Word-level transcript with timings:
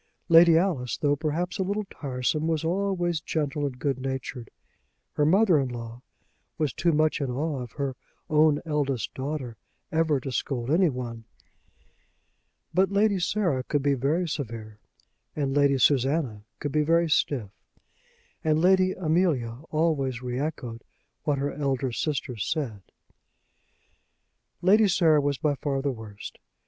Lady 0.29 0.57
Alice, 0.57 0.97
though 0.97 1.15
perhaps 1.15 1.59
a 1.59 1.63
little 1.63 1.85
tiresome, 1.91 2.47
was 2.47 2.63
always 2.63 3.21
gentle 3.21 3.67
and 3.67 3.77
good 3.77 3.99
natured. 3.99 4.49
Her 5.13 5.27
mother 5.27 5.59
in 5.59 5.69
law 5.69 6.01
was 6.57 6.73
too 6.73 6.91
much 6.91 7.21
in 7.21 7.29
awe 7.29 7.61
of 7.61 7.73
her 7.73 7.95
own 8.27 8.61
eldest 8.65 9.13
daughter 9.13 9.57
ever 9.91 10.19
to 10.21 10.31
scold 10.31 10.71
anyone. 10.71 11.25
But 12.73 12.89
Lady 12.91 13.19
Sarah 13.19 13.61
could 13.63 13.83
be 13.83 13.93
very 13.93 14.27
severe; 14.27 14.79
and 15.35 15.55
Lady 15.55 15.77
Susanna 15.77 16.45
could 16.57 16.71
be 16.71 16.81
very 16.81 17.07
stiff; 17.07 17.51
and 18.43 18.59
Lady 18.59 18.93
Amelia 18.93 19.61
always 19.69 20.23
re 20.23 20.39
echoed 20.39 20.83
what 21.25 21.37
her 21.37 21.51
elder 21.53 21.91
sisters 21.91 22.43
said. 22.47 22.81
Lady 24.63 24.87
Sarah 24.87 25.21
was 25.21 25.37
by 25.37 25.53
far 25.53 25.79
the 25.83 25.91
worst. 25.91 26.39